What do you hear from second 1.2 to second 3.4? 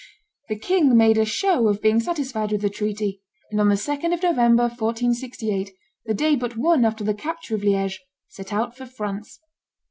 show of being satisfied with the treaty,